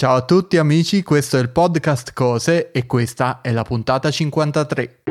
[0.00, 5.02] Ciao a tutti amici, questo è il podcast Cose e questa è la puntata 53.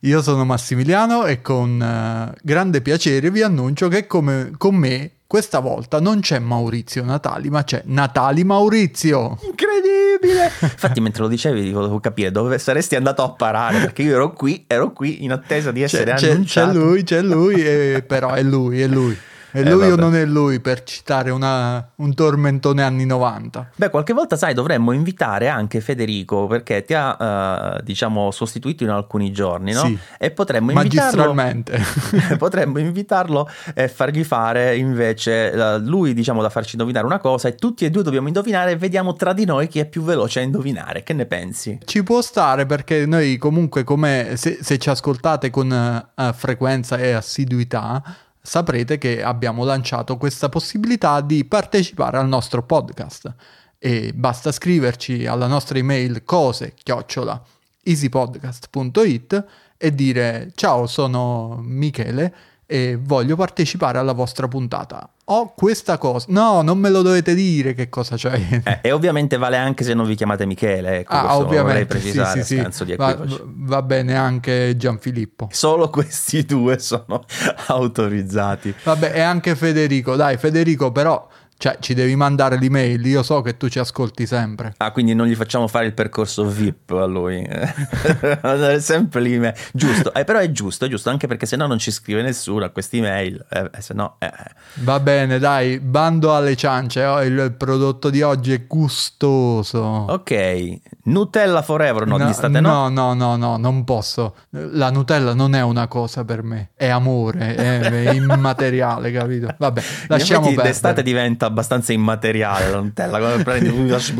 [0.00, 5.58] Io sono Massimiliano e con uh, grande piacere vi annuncio che come, con me questa
[5.58, 9.38] volta non c'è Maurizio Natali, ma c'è Natali Maurizio.
[9.42, 10.50] Incredibile!
[10.62, 14.64] Infatti, mentre lo dicevi, volevo capire dove saresti andato a parare perché io ero qui,
[14.66, 16.72] ero qui in attesa di essere c'è, annunciato.
[16.72, 19.18] C'è lui, c'è lui, e, però è lui, è lui.
[19.56, 23.70] È eh, lui eh, o non è lui, per citare una, un tormentone anni 90.
[23.76, 28.90] Beh, qualche volta, sai, dovremmo invitare anche Federico perché ti ha, uh, diciamo, sostituito in
[28.90, 29.86] alcuni giorni, no?
[29.86, 31.32] Sì, e potremmo invitarlo.
[31.32, 31.80] Magistralmente.
[32.36, 37.86] potremmo invitarlo e fargli fare invece lui, diciamo, da farci indovinare una cosa e tutti
[37.86, 41.02] e due dobbiamo indovinare e vediamo tra di noi chi è più veloce a indovinare.
[41.02, 41.78] Che ne pensi?
[41.82, 47.12] Ci può stare perché noi, comunque, come se, se ci ascoltate con uh, frequenza e
[47.12, 48.02] assiduità
[48.46, 53.34] saprete che abbiamo lanciato questa possibilità di partecipare al nostro podcast.
[53.78, 57.42] E basta scriverci alla nostra email cose chiocciola
[57.82, 59.44] easypodcast.it
[59.76, 62.34] e dire ciao sono Michele
[62.66, 65.08] e voglio partecipare alla vostra puntata.
[65.28, 66.26] Ho questa cosa.
[66.30, 68.60] No, non me lo dovete dire che cosa c'è.
[68.64, 70.98] Eh, e ovviamente vale anche se non vi chiamate Michele.
[71.00, 72.00] Ecco, ah, ovviamente.
[72.00, 72.94] sì, sì, sì.
[72.96, 75.48] Va, va, bene anche Gianfilippo.
[75.50, 77.24] Solo questi due sono
[77.66, 78.74] autorizzati.
[78.82, 80.16] Vabbè, e anche Federico.
[80.16, 81.26] Dai, Federico, però
[81.58, 84.74] cioè, ci devi mandare l'email, io so che tu ci ascolti sempre.
[84.76, 87.48] Ah, quindi non gli facciamo fare il percorso VIP a lui.
[88.78, 89.54] sempre l'email.
[89.72, 92.66] Giusto, eh, però è giusto, è giusto, anche perché se no non ci scrive nessuno
[92.66, 93.42] a questi email.
[93.48, 94.50] Eh, eh se no, eh, eh.
[94.82, 97.02] Va bene, dai, bando alle ciance.
[97.04, 99.78] Oh, il prodotto di oggi è gustoso.
[99.80, 102.90] Ok, Nutella Forever, no, no, state, no?
[102.90, 104.36] No, no, no, non posso.
[104.50, 109.54] La Nutella non è una cosa per me, è amore, è, è immateriale, capito?
[109.56, 110.68] Vabbè, lasciamo perdere.
[110.68, 114.14] D'estate diventa abbastanza immateriale la Nutella, come prendi la sì,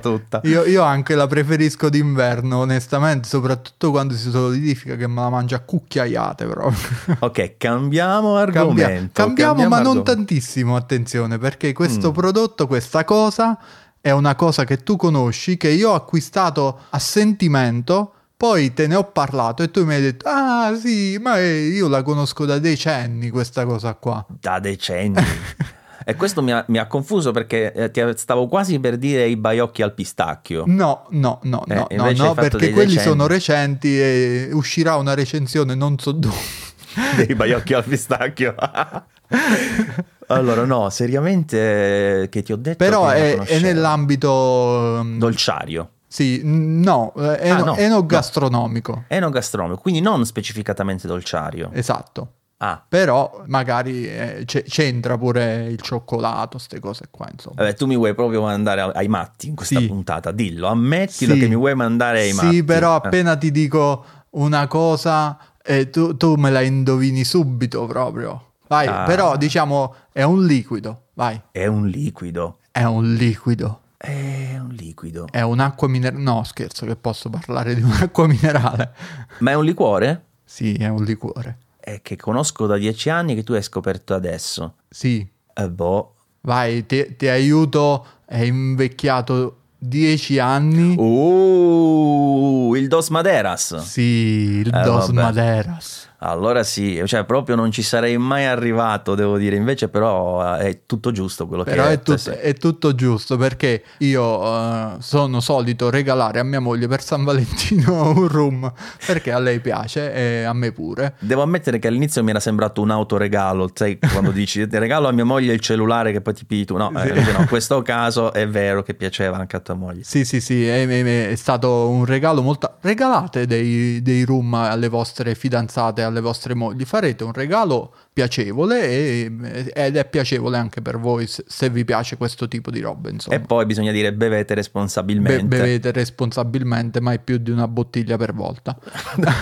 [0.00, 0.40] tutta.
[0.44, 5.56] Io, io, anche la preferisco d'inverno, onestamente, soprattutto quando si solidifica che me la mangia
[5.56, 7.16] a cucchiaiate proprio.
[7.20, 8.72] ok, cambiamo argomento.
[8.76, 9.92] Cambia, cambiamo, cambiamo, ma argomento.
[9.92, 12.14] non tantissimo, attenzione, perché questo mm.
[12.14, 13.58] prodotto, questa cosa
[14.00, 18.94] è una cosa che tu conosci, che io ho acquistato a sentimento poi te ne
[18.94, 23.28] ho parlato e tu mi hai detto, ah sì, ma io la conosco da decenni
[23.28, 24.24] questa cosa qua.
[24.26, 25.22] Da decenni?
[26.04, 29.36] E questo mi ha, mi ha confuso perché eh, ti stavo quasi per dire i
[29.36, 30.64] baiocchi al pistacchio.
[30.66, 33.08] No, no, no, eh, no, no, no perché quelli recenti.
[33.08, 36.68] sono recenti e uscirà una recensione non so dove.
[37.16, 38.54] dei baiocchi al pistacchio.
[40.28, 42.76] allora, no, seriamente che ti ho detto.
[42.76, 45.90] Però è, è, nell'ambito mm, dolciario.
[46.06, 48.92] Sì, no, è ah, no, enogastronomico.
[48.92, 49.04] No.
[49.06, 51.70] Enogastronomico, quindi non specificatamente dolciario.
[51.72, 52.32] Esatto.
[52.62, 52.82] Ah.
[52.86, 57.54] Però magari eh, c- c'entra pure il cioccolato, queste cose qua, insomma.
[57.56, 59.86] Vabbè, tu mi vuoi proprio mandare ai matti in questa sì.
[59.86, 61.40] puntata, dillo, ammettilo sì.
[61.40, 62.56] che mi vuoi mandare ai matti.
[62.56, 62.96] Sì, però eh.
[62.96, 63.38] appena eh.
[63.38, 68.48] ti dico una cosa, eh, tu, tu, me la indovini subito proprio.
[68.68, 69.04] Vai, ah.
[69.04, 71.40] però diciamo è un liquido, vai.
[71.50, 72.58] È un liquido.
[72.70, 73.80] È un liquido.
[73.96, 75.28] È un liquido.
[75.30, 76.22] È un'acqua minerale.
[76.22, 78.92] No, scherzo, che posso parlare di un'acqua minerale.
[79.38, 80.24] Ma è un liquore?
[80.44, 81.56] Sì, è un liquore
[82.02, 84.74] che conosco da dieci anni che tu hai scoperto adesso.
[84.88, 85.26] Sì.
[85.52, 86.14] Eh, boh.
[86.42, 90.94] Vai, ti, ti aiuto, è invecchiato dieci anni.
[90.96, 93.76] Uh, il Dos Maderas.
[93.78, 95.22] Sì, il eh, Dos vabbè.
[95.22, 96.09] Maderas.
[96.22, 100.80] Allora sì, cioè proprio non ci sarei mai arrivato, devo dire, invece però eh, è
[100.84, 102.30] tutto giusto quello però che è tutto, sì.
[102.30, 108.10] è tutto giusto perché io uh, sono solito regalare a mia moglie per San Valentino
[108.12, 108.70] un room
[109.06, 111.14] perché a lei piace e a me pure.
[111.20, 115.24] Devo ammettere che all'inizio mi era sembrato un autoregalo, sai quando dici regalo a mia
[115.24, 117.08] moglie il cellulare che poi ti pidi tu, no, sì.
[117.08, 120.02] eh, no, in questo caso è vero che piaceva anche a tua moglie.
[120.04, 122.76] Sì, sì, sì, è, è, è stato un regalo molto...
[122.82, 129.32] Regalate dei, dei room alle vostre fidanzate, alle vostre mogli, farete un regalo piacevole e,
[129.72, 133.08] ed è piacevole anche per voi se, se, vi piace questo tipo di roba.
[133.08, 133.36] Insomma.
[133.36, 135.44] E poi bisogna dire bevete responsabilmente.
[135.44, 138.76] Be- bevete responsabilmente, mai più di una bottiglia per volta.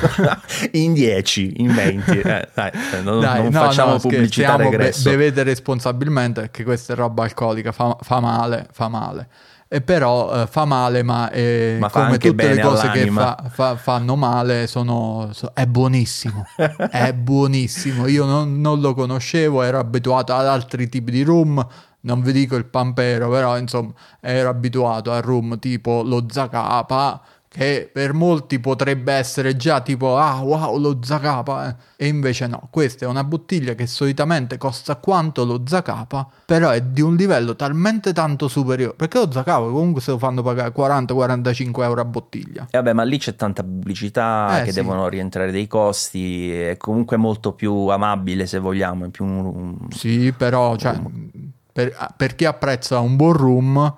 [0.73, 2.19] in 10, in 20.
[2.19, 2.71] Eh, dai,
[3.03, 5.11] non, dai, non no, facciamo no, pubblicità regresso.
[5.11, 9.29] Be- bevete responsabilmente perché questa è roba alcolica, fa, fa male, fa male
[9.70, 13.35] e però eh, fa male, ma, eh, ma come tutte le cose all'anima.
[13.37, 16.47] che fa, fa, fanno male, sono, so, è buonissimo.
[16.91, 18.06] è buonissimo.
[18.06, 21.65] Io non, non, lo conoscevo, ero abituato ad altri tipi di rum.
[22.00, 27.89] Non vi dico il pampero, però insomma ero abituato a rum tipo lo Zacapa che
[27.91, 31.77] per molti potrebbe essere già tipo ah wow lo Zacapa eh.
[31.97, 36.83] e invece no, questa è una bottiglia che solitamente costa quanto lo Zacapa però è
[36.83, 41.83] di un livello talmente tanto superiore perché lo Zacapa comunque se lo fanno pagare 40-45
[41.83, 44.81] euro a bottiglia e vabbè ma lì c'è tanta pubblicità Eh, che sì.
[44.81, 50.33] devono rientrare dei costi è comunque molto più amabile se vogliamo è più un- sì
[50.37, 51.00] però cioè,
[51.73, 53.95] per, per chi apprezza un buon room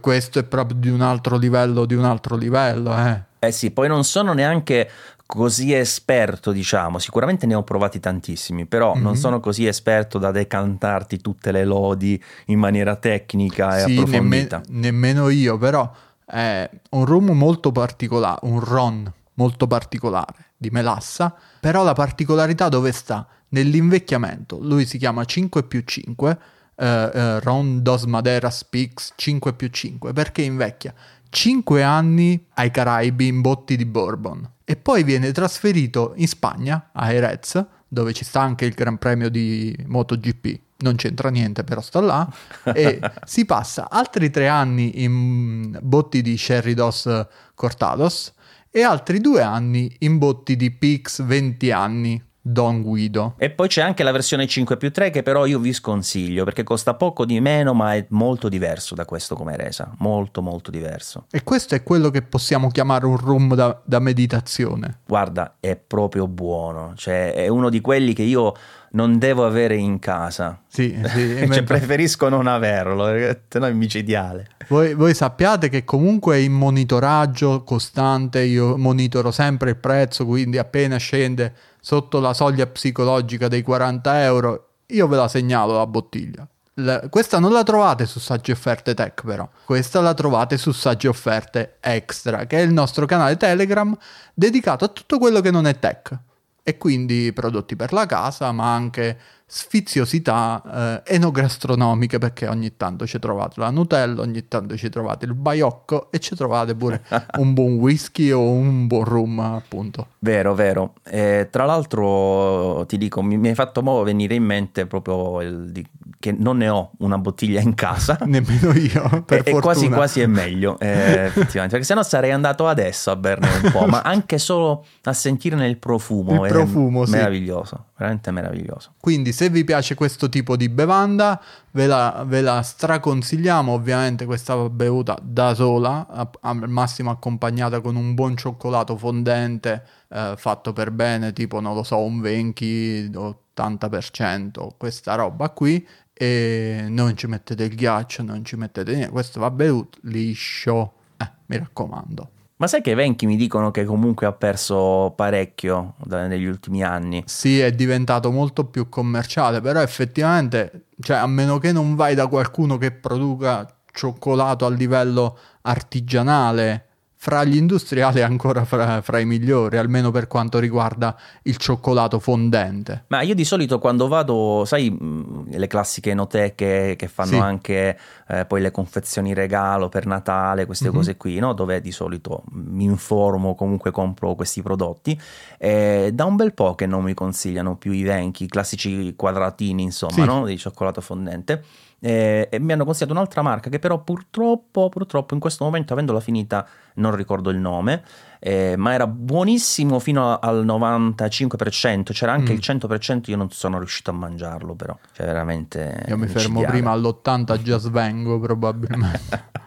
[0.00, 3.22] questo è proprio di un altro livello di un altro livello eh.
[3.38, 4.90] Eh sì, poi non sono neanche
[5.26, 9.18] così esperto, diciamo, sicuramente ne ho provati tantissimi, però non Mhm.
[9.18, 14.62] sono così esperto da decantarti tutte le lodi in maniera tecnica e Sì, approfondita.
[14.68, 15.90] nemmeno io, però
[16.24, 22.90] è un rum molto particolare, un ron molto particolare di melassa, però la particolarità dove
[22.92, 23.26] sta?
[23.48, 24.58] Nell'invecchiamento.
[24.60, 26.38] Lui si chiama 5 più 5,
[26.76, 30.94] eh, eh, Ron Dos Madeira Speaks 5 più 5, perché invecchia
[31.28, 37.08] 5 anni ai Caraibi in botti di bourbon e poi viene trasferito in Spagna, a
[37.08, 40.60] Jerez, dove ci sta anche il Gran Premio di MotoGP.
[40.78, 42.28] Non c'entra niente, però sta là.
[42.64, 47.08] E si passa altri tre anni in botti di Sherry Dos
[47.54, 48.34] Cortados
[48.68, 53.34] e altri due anni in botti di Pix 20 anni Don Guido.
[53.38, 56.62] E poi c'è anche la versione 5 più 3 che però io vi sconsiglio perché
[56.62, 61.26] costa poco di meno ma è molto diverso da questo come resa, molto molto diverso.
[61.32, 65.00] E questo è quello che possiamo chiamare un rum da, da meditazione.
[65.06, 68.54] Guarda, è proprio buono, cioè è uno di quelli che io
[68.92, 70.62] non devo avere in casa.
[70.68, 71.46] Sì, sì.
[71.50, 74.50] cioè, preferisco non averlo, perché se no è micidiale.
[74.68, 80.96] Voi, voi sappiate che comunque in monitoraggio costante, io monitoro sempre il prezzo, quindi appena
[80.96, 81.52] scende
[81.86, 86.44] sotto la soglia psicologica dei 40 euro, io ve la segnalo la bottiglia.
[86.78, 91.06] La- questa non la trovate su Saggi Offerte Tech però, questa la trovate su Saggi
[91.06, 93.96] Offerte Extra, che è il nostro canale Telegram
[94.34, 96.18] dedicato a tutto quello che non è tech.
[96.68, 99.16] E quindi prodotti per la casa, ma anche
[99.46, 105.34] sfiziosità eh, enogastronomiche, perché ogni tanto ci trovate la Nutella, ogni tanto ci trovate il
[105.34, 107.04] baiocco e ci trovate pure
[107.38, 110.08] un buon whisky o un buon rum, appunto.
[110.18, 110.94] Vero, vero.
[111.04, 115.86] Eh, tra l'altro ti dico, mi, mi hai fatto venire in mente proprio il- di-
[116.18, 118.18] che non ne ho una bottiglia in casa.
[118.24, 122.66] Nemmeno io, per e, e quasi quasi è meglio, eh, effettivamente, perché sennò sarei andato
[122.66, 126.44] adesso a berne un po', ma anche solo a sentirne il profumo.
[126.44, 127.12] Il profumo, sì.
[127.12, 128.92] Meraviglioso, veramente meraviglioso.
[129.00, 131.40] Quindi se vi piace questo tipo di bevanda
[131.72, 138.14] ve la, ve la straconsigliamo, ovviamente questa bevuta da sola, al massimo accompagnata con un
[138.14, 143.10] buon cioccolato fondente eh, fatto per bene, tipo non lo so, un 20,
[143.56, 149.40] 80%, questa roba qui e non ci mettete il ghiaccio, non ci mettete niente, questo
[149.40, 152.30] va bevuto liscio, eh, mi raccomando.
[152.58, 156.82] Ma sai che i Venchi mi dicono che comunque ha perso parecchio da- negli ultimi
[156.82, 157.22] anni?
[157.26, 162.28] Sì, è diventato molto più commerciale, però effettivamente, cioè, a meno che non vai da
[162.28, 166.86] qualcuno che produca cioccolato a livello artigianale,
[167.18, 172.18] fra gli industriali è ancora fra, fra i migliori, almeno per quanto riguarda il cioccolato
[172.20, 173.04] fondente.
[173.08, 177.38] Ma io di solito quando vado, sai, mh, le classiche enoteche che fanno Sì.
[177.38, 177.98] anche
[178.28, 180.94] eh, poi le confezioni regalo per Natale, queste Mhm.
[180.94, 181.52] cose qui, no?
[181.52, 185.18] Dove di solito mi informo, comunque compro questi prodotti.
[185.58, 189.82] E da un bel po' che non mi consigliano più i venchi, i classici quadratini,
[189.82, 190.24] insomma, Sì.
[190.24, 190.44] no?
[190.44, 191.64] Di cioccolato fondente.
[191.98, 196.20] E, e mi hanno consigliato un'altra marca che però purtroppo, purtroppo in questo momento, avendola
[196.20, 196.66] finita,
[196.96, 198.02] non ricordo il nome,
[198.38, 202.56] eh, ma era buonissimo fino al 95%, c'era anche Mm.
[202.56, 206.04] il 100%, io non sono riuscito a mangiarlo però, cioè veramente...
[206.08, 209.44] Io mi fermo prima all'80 già svengo probabilmente,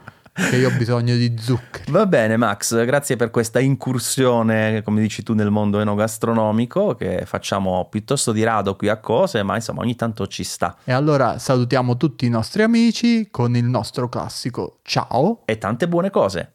[0.50, 1.92] che io ho bisogno di zuccheri.
[1.92, 7.88] Va bene Max, grazie per questa incursione, come dici tu, nel mondo enogastronomico che facciamo
[7.90, 10.78] piuttosto di rado qui a cose, ma insomma ogni tanto ci sta.
[10.84, 15.42] E allora salutiamo tutti i nostri amici con il nostro classico ciao.
[15.46, 16.54] E tante buone cose.